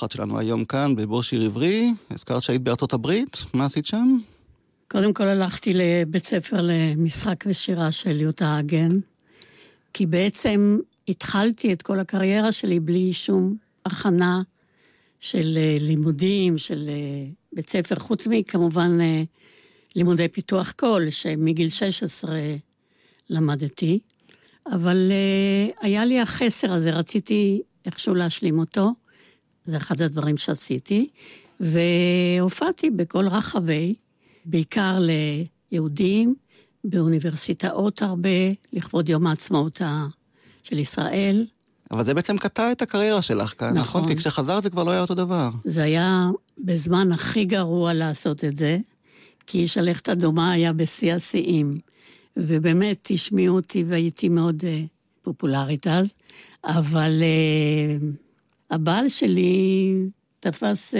[0.01, 1.93] פז, העורכת שלנו היום כאן בבור שיר עברי.
[2.11, 4.17] הזכרת שהיית בארצות הברית, מה עשית שם?
[4.87, 8.99] קודם כל הלכתי לבית ספר למשחק ושירה של יוטה הגן,
[9.93, 14.41] כי בעצם התחלתי את כל הקריירה שלי בלי שום הכנה
[15.19, 19.23] של אה, לימודים, של אה, בית ספר, חוץ מכמובן אה,
[19.95, 22.39] לימודי פיתוח קול, שמגיל 16
[23.29, 23.99] למדתי,
[24.71, 25.11] אבל
[25.81, 28.91] היה לי החסר הזה, רציתי איכשהו להשלים אותו,
[29.71, 31.09] זה אחד הדברים שעשיתי,
[31.59, 33.95] והופעתי בכל רחבי,
[34.45, 34.99] בעיקר
[35.71, 36.35] ליהודים,
[36.83, 38.29] באוניברסיטאות הרבה,
[38.73, 39.81] לכבוד יום העצמאות
[40.63, 41.45] של ישראל.
[41.91, 44.01] אבל זה בעצם קטע את הקריירה שלך כאן, נכון?
[44.01, 44.13] נכון.
[44.13, 45.49] כי כשחזרת זה כבר לא היה אותו דבר.
[45.63, 48.77] זה היה בזמן הכי גרוע לעשות את זה,
[49.47, 51.79] כי שלכת אדומה היה בשיא השיאים.
[52.37, 54.87] ובאמת השמיעו אותי והייתי מאוד uh,
[55.21, 56.13] פופולרית אז,
[56.65, 58.03] אבל uh,
[58.71, 59.93] הבעל שלי
[60.39, 60.97] תפס uh,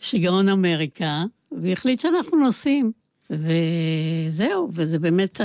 [0.00, 1.24] שיגעון אמריקה,
[1.62, 2.92] והחליט שאנחנו נוסעים.
[3.30, 5.42] וזהו, וזה באמת uh,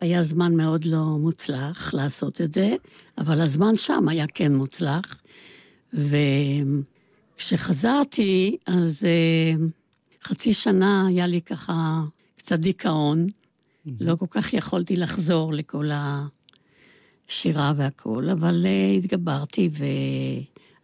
[0.00, 2.74] היה זמן מאוד לא מוצלח לעשות את זה,
[3.18, 5.22] אבל הזמן שם היה כן מוצלח.
[7.36, 9.06] וכשחזרתי, אז uh,
[10.24, 12.02] חצי שנה היה לי ככה
[12.36, 13.26] קצת דיכאון.
[14.00, 15.90] לא כל כך יכולתי לחזור לכל
[17.28, 19.70] השירה והכול, אבל uh, התגברתי,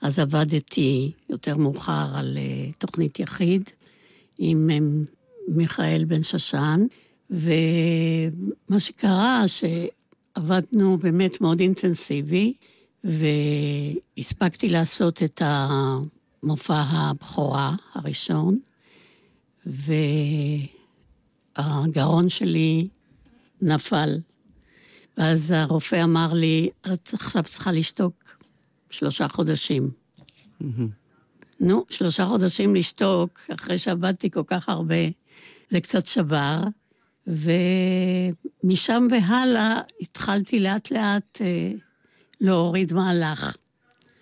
[0.03, 2.41] ואז עבדתי יותר מאוחר על uh,
[2.79, 3.71] תוכנית יחיד
[4.39, 5.07] עם um,
[5.49, 6.87] מיכאל בן שושן,
[7.31, 12.53] ומה שקרה, שעבדנו באמת מאוד אינטנסיבי,
[13.05, 18.57] והספקתי לעשות את המופע הבכורה הראשון,
[21.57, 22.89] והגרון שלי
[23.63, 24.19] נפל.
[25.19, 28.15] ואז הרופא אמר לי, את עכשיו צריכה לשתוק
[28.91, 29.91] שלושה חודשים.
[31.61, 34.95] נו, שלושה חודשים לשתוק, אחרי שעבדתי כל כך הרבה,
[35.71, 36.63] זה קצת שבר,
[37.27, 41.73] ומשם והלאה התחלתי לאט לאט אה,
[42.41, 43.57] להוריד מהלך.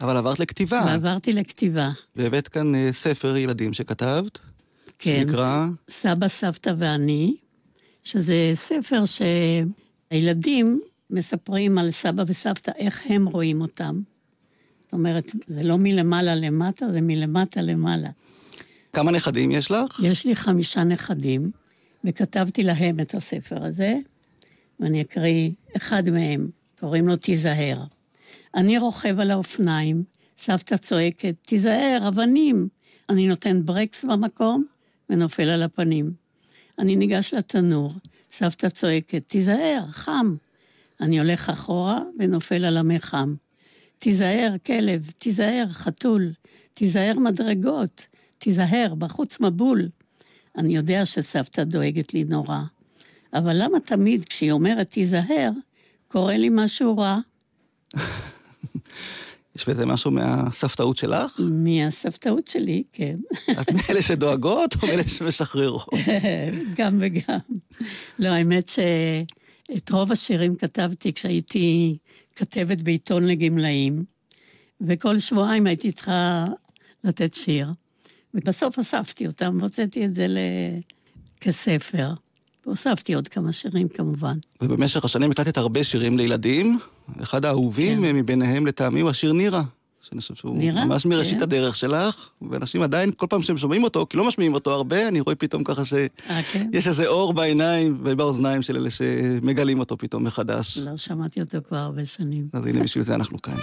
[0.00, 1.90] אבל עברת לכתיבה, ועברתי לכתיבה.
[2.16, 4.38] והבאת כאן אה, ספר ילדים שכתבת,
[4.98, 5.24] כן.
[5.26, 5.66] שנקרא...
[5.90, 7.36] סבא, סבתא ואני,
[8.04, 9.04] שזה ספר
[10.12, 14.00] שהילדים מספרים על סבא וסבתא, איך הם רואים אותם.
[14.84, 18.10] זאת אומרת, זה לא מלמעלה למטה, זה מלמטה למעלה.
[18.92, 20.00] כמה נכדים יש לך?
[20.02, 21.50] יש לי חמישה נכדים,
[22.04, 23.94] וכתבתי להם את הספר הזה,
[24.80, 26.50] ואני אקריא אחד מהם,
[26.80, 27.84] קוראים לו תיזהר.
[28.54, 30.04] אני רוכב על האופניים,
[30.38, 32.68] סבתא צועקת, תיזהר, אבנים.
[33.08, 34.64] אני נותן ברקס במקום
[35.10, 36.12] ונופל על הפנים.
[36.78, 37.94] אני ניגש לתנור,
[38.32, 40.36] סבתא צועקת, תיזהר, חם.
[41.00, 43.34] אני הולך אחורה ונופל על המחם.
[43.98, 46.32] תיזהר, כלב, תיזהר, חתול,
[46.74, 48.06] תיזהר מדרגות,
[48.38, 49.88] תיזהר, בחוץ מבול.
[50.58, 52.60] אני יודע שסבתא דואגת לי נורא,
[53.34, 55.50] אבל למה תמיד כשהיא אומרת תיזהר,
[56.08, 57.18] קורה לי משהו רע?
[59.56, 61.40] יש בזה משהו מהסבתאות שלך?
[61.50, 63.16] מהסבתאות שלי, כן.
[63.60, 65.88] את מאלה שדואגות או מאלה שמשחררות?
[66.78, 67.38] גם וגם.
[68.18, 71.96] לא, האמת שאת רוב השירים כתבתי כשהייתי
[72.36, 74.04] כתבת בעיתון לגמלאים,
[74.80, 76.44] וכל שבועיים הייתי צריכה
[77.04, 77.68] לתת שיר.
[78.34, 80.38] ובסוף אספתי אותם והוצאתי את זה ל...
[81.42, 82.12] כספר.
[82.66, 84.36] והוספתי עוד כמה שירים כמובן.
[84.62, 86.78] ובמשך השנים הקלטת הרבה שירים לילדים.
[87.22, 88.16] אחד האהובים כן.
[88.16, 89.62] מביניהם לטעמי הוא השיר נירה.
[90.00, 90.84] שאני חושב שהוא נירה?
[90.84, 91.42] ממש מראשית כן.
[91.42, 95.20] הדרך שלך, ואנשים עדיין, כל פעם שהם שומעים אותו, כי לא משמיעים אותו הרבה, אני
[95.20, 96.70] רואה פתאום ככה שיש אה, כן?
[96.74, 100.78] איזה אור בעיניים ובאוזניים של אלה שמגלים אותו פתאום מחדש.
[100.78, 102.48] לא שמעתי אותו כבר הרבה שנים.
[102.52, 103.56] אז הנה, בשביל זה אנחנו כאן.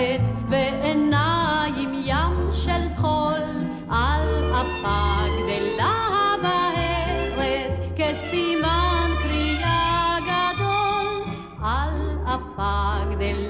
[0.00, 0.20] סרט
[0.50, 3.42] ועיניים ים של חול
[3.90, 5.02] על אפה
[5.38, 11.32] גדלה בהרת כסימן קריאה גדול
[11.62, 13.49] על אפה גדלה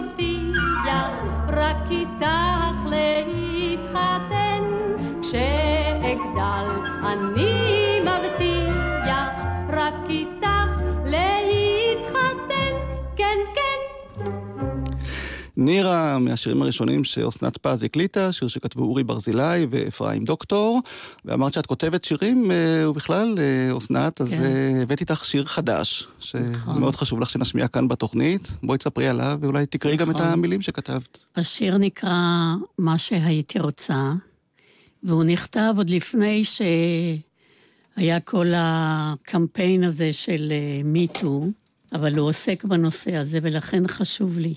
[0.00, 1.10] מבטיח
[1.48, 4.62] רק איתך להתחתן.
[5.22, 6.68] כשאגדל
[7.04, 9.30] אני מבטיח
[9.68, 10.39] רק איתך
[15.60, 20.80] נירה, מהשירים הראשונים שאסנת פז הקליטה, שיר שכתבו אורי ברזילי ואפרים דוקטור,
[21.24, 24.42] ואמרת שאת כותבת שירים, אה, ובכלל, אה, אסנת, אז כן.
[24.42, 28.48] אה, הבאתי איתך שיר חדש, שמאוד חשוב לך שנשמיע כאן בתוכנית.
[28.62, 30.28] בואי תספרי עליו, ואולי תקראי גם את נכון.
[30.28, 31.18] המילים שכתבת.
[31.36, 34.12] השיר נקרא "מה שהייתי רוצה",
[35.02, 40.52] והוא נכתב עוד לפני שהיה כל הקמפיין הזה של
[40.84, 41.46] מיטו,
[41.92, 44.54] אבל הוא עוסק בנושא הזה, ולכן חשוב לי.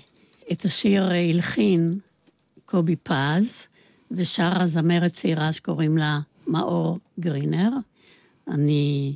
[0.52, 1.98] את השיר אה, הלחין
[2.64, 3.68] קובי פז,
[4.10, 7.70] ושרה זמרת צעירה שקוראים לה מאור גרינר.
[8.48, 9.14] אני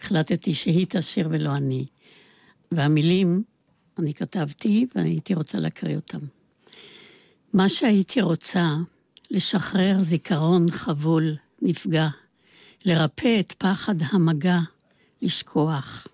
[0.00, 1.86] החלטתי שהיא תשיר ולא אני.
[2.72, 3.42] והמילים,
[3.98, 6.18] אני כתבתי, והייתי רוצה להקריא אותם.
[7.52, 8.76] מה שהייתי רוצה,
[9.30, 12.08] לשחרר זיכרון חבול, נפגע,
[12.86, 14.58] לרפא את פחד המגע,
[15.22, 16.06] לשכוח,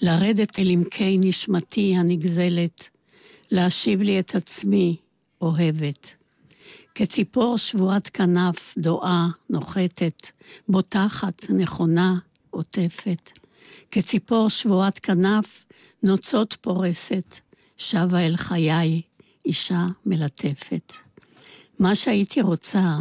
[0.00, 2.90] לרדת אל עמקי נשמתי הנגזלת,
[3.50, 4.96] להשיב לי את עצמי
[5.40, 6.14] אוהבת.
[6.94, 10.30] כציפור שבועת כנף, דואה, נוחתת,
[10.68, 12.14] בוטחת, נכונה,
[12.50, 13.30] עוטפת.
[13.90, 15.64] כציפור שבועת כנף,
[16.02, 17.40] נוצות פורסת,
[17.76, 19.02] שבה אל חיי,
[19.46, 20.92] אישה מלטפת.
[21.78, 22.96] מה שהייתי רוצה,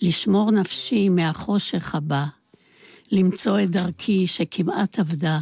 [0.00, 2.26] לשמור נפשי מהחושך הבא,
[3.12, 5.38] למצוא את דרכי שכמעט אבדה,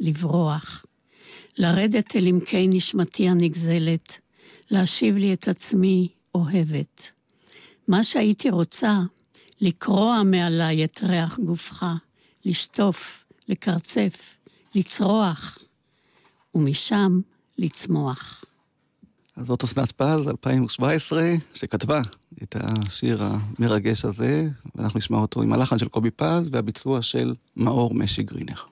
[0.00, 0.84] לברוח,
[1.58, 4.18] לרדת אל עמקי נשמתי הנגזלת,
[4.70, 7.10] להשיב לי את עצמי אוהבת.
[7.88, 9.00] מה שהייתי רוצה,
[9.60, 11.86] לקרוע מעליי את ריח גופך,
[12.44, 14.36] לשטוף, לקרצף,
[14.74, 15.58] לצרוח,
[16.54, 17.20] ומשם
[17.58, 18.44] לצמוח.
[19.36, 22.00] אז זאת אסנת פז, 2017, שכתבה
[22.42, 27.94] את השיר המרגש הזה, ואנחנו נשמע אותו עם הלחן של קובי פז והביצוע של מאור
[27.94, 28.71] משי גרינר.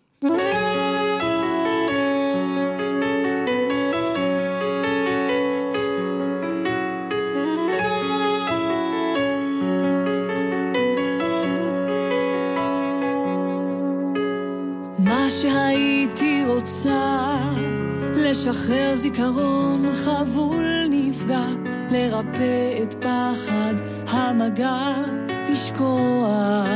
[18.50, 21.46] לשחרר זיכרון חבול נפגע,
[21.90, 23.74] לרפא את פחד
[24.08, 24.94] המגע,
[25.50, 26.66] לשכוח.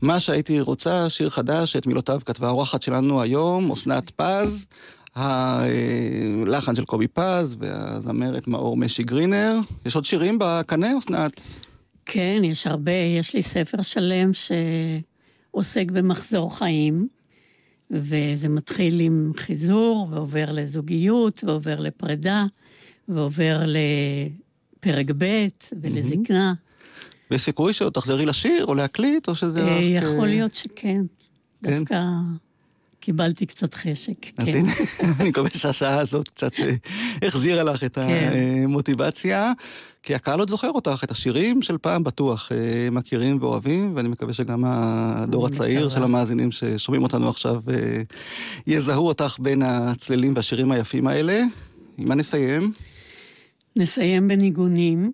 [0.06, 4.68] מה שהייתי רוצה, שיר חדש, שאת מילותיו כתבה האורחת שלנו היום, אסנת פז,
[5.16, 9.60] הלחן של קובי פז והזמרת מאור משי גרינר.
[9.86, 11.42] יש עוד שירים בקנה, אסנת?
[12.06, 12.92] כן, יש הרבה.
[12.92, 17.08] יש לי ספר שלם שעוסק במחזור חיים,
[17.92, 22.46] וזה מתחיל עם חיזור, ועובר לזוגיות, ועובר לפרידה,
[23.08, 25.48] ועובר לפרק ב'
[25.82, 26.54] ולזקנה.
[27.32, 30.04] ויש סיכוי שעוד תחזרי לשיר או להקליט, או שזה אה, רק...
[30.04, 31.02] יכול אה, להיות שכן.
[31.64, 31.80] כן?
[31.80, 32.02] דווקא
[33.00, 34.56] קיבלתי קצת חשק, אז כן.
[34.56, 34.72] הנה,
[35.20, 36.74] אני מקווה שהשעה הזאת קצת אה,
[37.28, 38.34] החזירה לך את כן.
[38.64, 39.52] המוטיבציה,
[40.04, 42.52] כי הקהל עוד זוכר אותך, את השירים של פעם בטוח
[42.92, 45.90] מכירים ואוהבים, ואני מקווה שגם הדור הצעיר.
[45.90, 47.62] של המאזינים ששומעים אותנו עכשיו
[48.68, 51.44] יזהו אותך בין הצלילים והשירים היפים האלה.
[51.98, 52.72] עם מה נסיים?
[53.76, 55.12] נסיים בניגונים,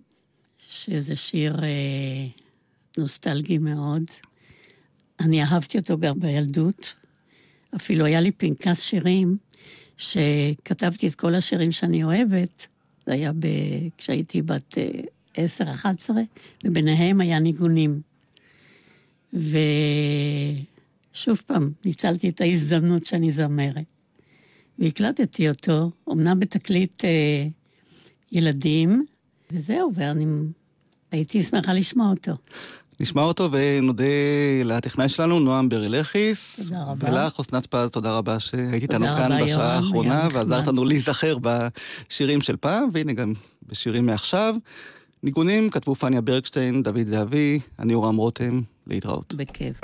[0.72, 1.68] שזה שיר אה,
[2.98, 4.02] נוסטלגי מאוד.
[5.20, 6.94] אני אהבתי אותו גם בילדות.
[7.76, 9.36] אפילו היה לי פנקס שירים,
[9.96, 12.66] שכתבתי את כל השירים שאני אוהבת.
[13.06, 13.46] זה היה ב...
[13.98, 14.90] כשהייתי בת אה,
[16.08, 16.10] 10-11,
[16.64, 18.00] וביניהם היה ניגונים.
[19.32, 19.52] ושוב
[21.46, 23.86] פעם, ניצלתי את ההזדמנות שאני זמרת.
[24.78, 27.46] והקלטתי אותו, אמנם בתקליט אה,
[28.32, 29.06] ילדים,
[29.50, 30.26] וזהו, ואני
[31.12, 32.32] הייתי שמחה לשמוע אותו.
[33.00, 34.04] נשמע אותו ונודה
[34.64, 36.60] לטכנאי שלנו, נועם ברלכיס.
[36.64, 37.10] תודה רבה.
[37.10, 40.66] ולך, אסנת פז, תודה רבה שהיית איתנו כאן בשעה האחרונה, ועזרת.
[40.66, 43.32] לנו להיזכר בשירים של פעם, והנה גם
[43.68, 44.54] בשירים מעכשיו.
[45.22, 49.34] ניגונים כתבו פניה ברגשטיין, דוד זהבי, אני אורם רותם, להתראות.
[49.34, 49.80] בכיף.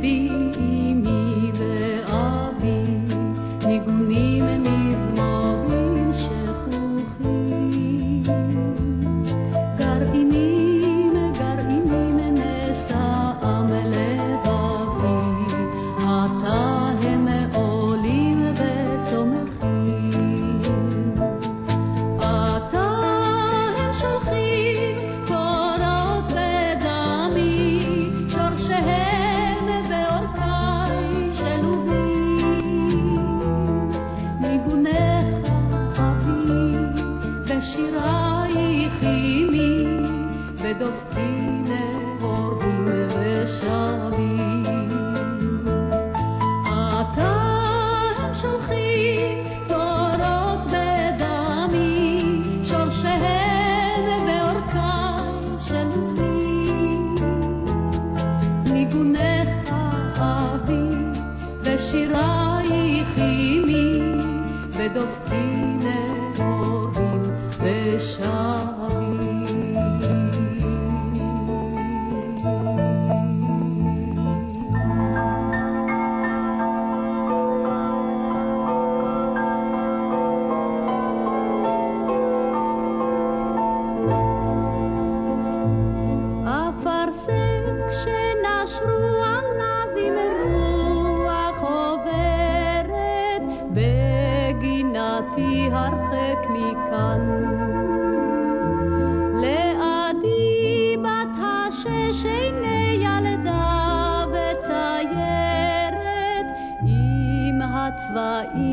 [0.00, 0.47] ניגונים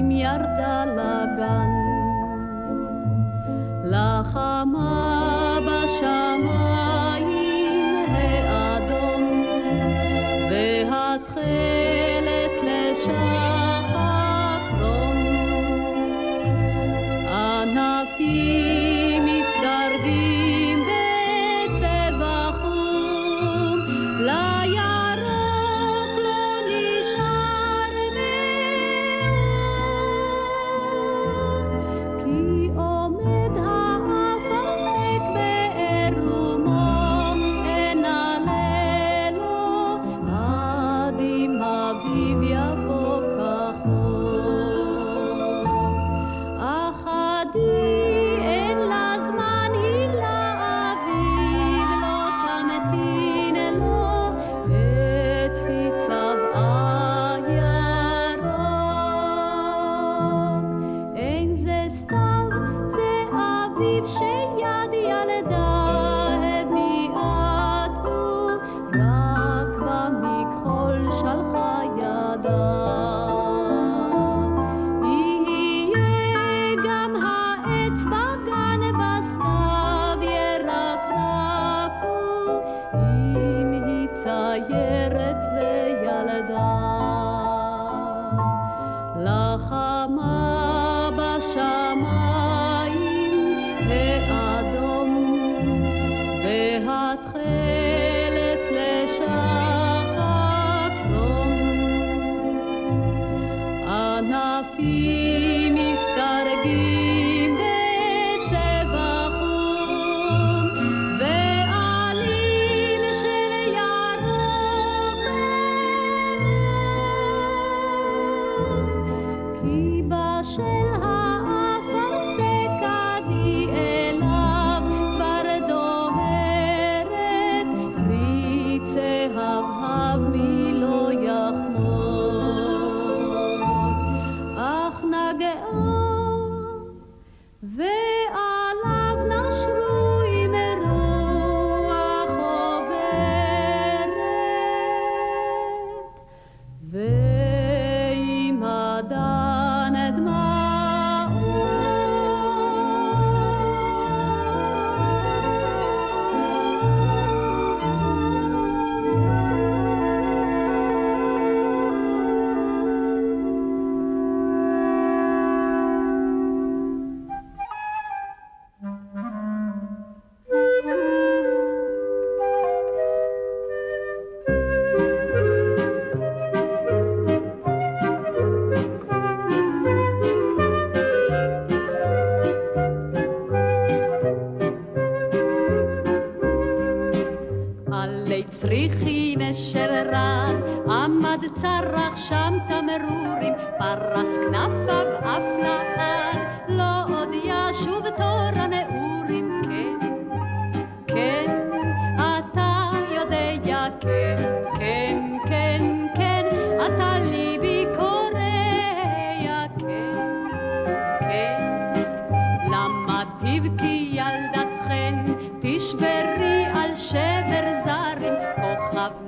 [0.05, 1.69] הצבעים ירדה לגן.
[3.85, 6.64] לחמה בשמיים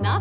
[0.01, 0.16] Not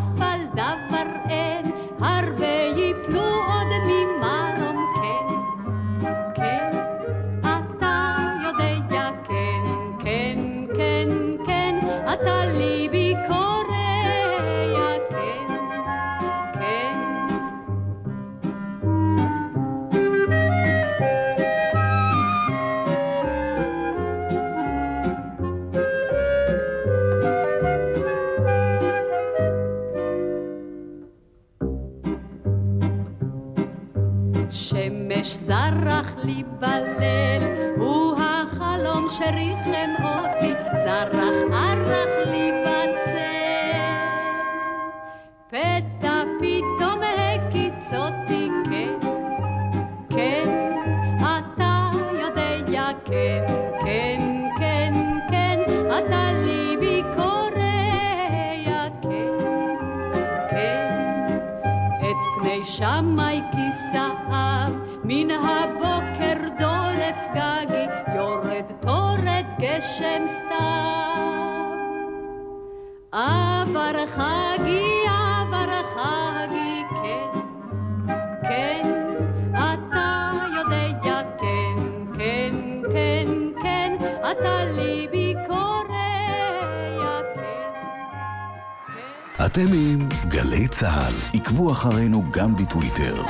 [91.57, 93.23] עקבו אחרינו גם בטוויטר.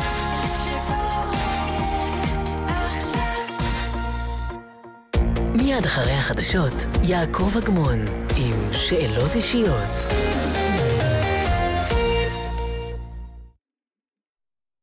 [5.56, 6.74] מיד אחרי החדשות,
[7.04, 8.00] יעקב אגמון,
[8.38, 10.17] עם שאלות אישיות.